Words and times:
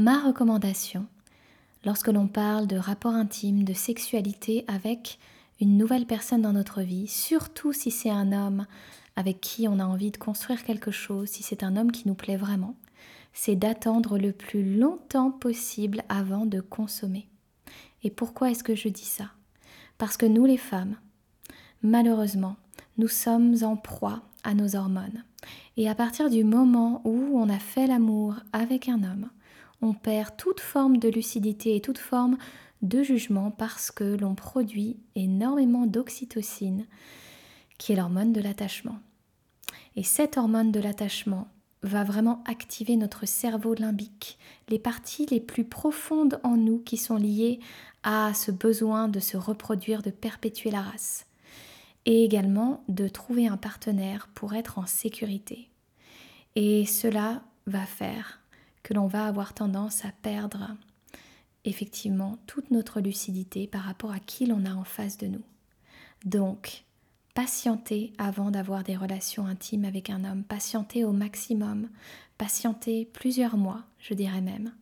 Ma 0.00 0.20
recommandation, 0.20 1.06
lorsque 1.84 2.06
l'on 2.06 2.28
parle 2.28 2.68
de 2.68 2.76
rapport 2.76 3.14
intime, 3.14 3.64
de 3.64 3.72
sexualité 3.72 4.64
avec 4.68 5.18
une 5.60 5.76
nouvelle 5.76 6.06
personne 6.06 6.40
dans 6.40 6.52
notre 6.52 6.82
vie, 6.82 7.08
surtout 7.08 7.72
si 7.72 7.90
c'est 7.90 8.08
un 8.08 8.30
homme 8.30 8.66
avec 9.16 9.40
qui 9.40 9.66
on 9.66 9.80
a 9.80 9.84
envie 9.84 10.12
de 10.12 10.16
construire 10.16 10.62
quelque 10.62 10.92
chose, 10.92 11.28
si 11.28 11.42
c'est 11.42 11.64
un 11.64 11.76
homme 11.76 11.90
qui 11.90 12.06
nous 12.06 12.14
plaît 12.14 12.36
vraiment, 12.36 12.76
c'est 13.32 13.56
d'attendre 13.56 14.18
le 14.18 14.30
plus 14.30 14.76
longtemps 14.76 15.32
possible 15.32 16.04
avant 16.08 16.46
de 16.46 16.60
consommer. 16.60 17.26
Et 18.04 18.10
pourquoi 18.10 18.52
est-ce 18.52 18.62
que 18.62 18.76
je 18.76 18.88
dis 18.88 19.04
ça? 19.04 19.32
Parce 19.98 20.16
que 20.16 20.26
nous 20.26 20.44
les 20.44 20.58
femmes, 20.58 20.94
malheureusement, 21.82 22.54
nous 22.98 23.08
sommes 23.08 23.56
en 23.64 23.76
proie 23.76 24.22
à 24.44 24.54
nos 24.54 24.76
hormones. 24.76 25.24
Et 25.76 25.88
à 25.88 25.96
partir 25.96 26.30
du 26.30 26.44
moment 26.44 27.02
où 27.04 27.36
on 27.36 27.48
a 27.48 27.58
fait 27.58 27.88
l'amour 27.88 28.36
avec 28.52 28.88
un 28.88 29.02
homme, 29.02 29.28
on 29.82 29.94
perd 29.94 30.36
toute 30.36 30.60
forme 30.60 30.98
de 30.98 31.08
lucidité 31.08 31.76
et 31.76 31.80
toute 31.80 31.98
forme 31.98 32.36
de 32.82 33.02
jugement 33.02 33.50
parce 33.50 33.90
que 33.90 34.04
l'on 34.04 34.34
produit 34.34 34.96
énormément 35.14 35.86
d'oxytocine, 35.86 36.86
qui 37.78 37.92
est 37.92 37.96
l'hormone 37.96 38.32
de 38.32 38.40
l'attachement. 38.40 38.98
Et 39.96 40.02
cette 40.02 40.36
hormone 40.36 40.72
de 40.72 40.80
l'attachement 40.80 41.48
va 41.82 42.02
vraiment 42.02 42.42
activer 42.46 42.96
notre 42.96 43.26
cerveau 43.26 43.74
limbique, 43.74 44.38
les 44.68 44.78
parties 44.78 45.26
les 45.26 45.40
plus 45.40 45.64
profondes 45.64 46.40
en 46.42 46.56
nous 46.56 46.78
qui 46.80 46.96
sont 46.96 47.16
liées 47.16 47.60
à 48.02 48.34
ce 48.34 48.50
besoin 48.50 49.08
de 49.08 49.20
se 49.20 49.36
reproduire, 49.36 50.02
de 50.02 50.10
perpétuer 50.10 50.70
la 50.70 50.82
race, 50.82 51.26
et 52.04 52.24
également 52.24 52.82
de 52.88 53.06
trouver 53.06 53.46
un 53.46 53.56
partenaire 53.56 54.28
pour 54.34 54.54
être 54.54 54.78
en 54.78 54.86
sécurité. 54.86 55.68
Et 56.56 56.86
cela 56.86 57.42
va 57.66 57.84
faire 57.86 58.40
que 58.88 58.94
l'on 58.94 59.06
va 59.06 59.26
avoir 59.26 59.52
tendance 59.52 60.06
à 60.06 60.12
perdre 60.22 60.74
effectivement 61.66 62.38
toute 62.46 62.70
notre 62.70 63.02
lucidité 63.02 63.66
par 63.66 63.82
rapport 63.82 64.12
à 64.12 64.18
qui 64.18 64.46
l'on 64.46 64.64
a 64.64 64.72
en 64.72 64.84
face 64.84 65.18
de 65.18 65.26
nous. 65.26 65.42
Donc, 66.24 66.84
patientez 67.34 68.14
avant 68.16 68.50
d'avoir 68.50 68.84
des 68.84 68.96
relations 68.96 69.44
intimes 69.44 69.84
avec 69.84 70.08
un 70.08 70.24
homme, 70.24 70.42
patientez 70.42 71.04
au 71.04 71.12
maximum, 71.12 71.90
patientez 72.38 73.04
plusieurs 73.04 73.58
mois, 73.58 73.84
je 73.98 74.14
dirais 74.14 74.40
même, 74.40 74.72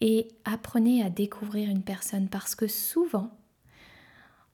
et 0.00 0.28
apprenez 0.44 1.02
à 1.02 1.10
découvrir 1.10 1.68
une 1.68 1.82
personne 1.82 2.28
parce 2.28 2.54
que 2.54 2.68
souvent, 2.68 3.36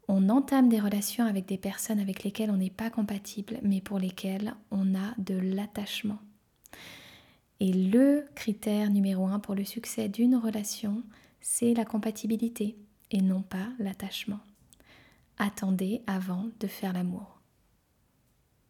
on 0.08 0.30
entame 0.30 0.70
des 0.70 0.80
relations 0.80 1.26
avec 1.26 1.44
des 1.44 1.58
personnes 1.58 2.00
avec 2.00 2.24
lesquelles 2.24 2.50
on 2.50 2.56
n'est 2.56 2.70
pas 2.70 2.88
compatible, 2.88 3.58
mais 3.62 3.82
pour 3.82 3.98
lesquelles 3.98 4.54
on 4.70 4.94
a 4.94 5.12
de 5.18 5.34
l'attachement. 5.34 6.20
Et 7.60 7.72
le 7.72 8.26
critère 8.34 8.90
numéro 8.90 9.26
un 9.26 9.40
pour 9.40 9.54
le 9.54 9.64
succès 9.64 10.08
d'une 10.08 10.36
relation, 10.36 11.02
c'est 11.40 11.74
la 11.74 11.84
compatibilité 11.84 12.76
et 13.10 13.20
non 13.20 13.42
pas 13.42 13.68
l'attachement. 13.78 14.40
Attendez 15.38 16.02
avant 16.06 16.46
de 16.60 16.66
faire 16.66 16.92
l'amour. 16.92 17.37